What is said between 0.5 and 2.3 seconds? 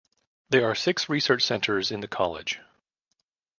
are six research centres in the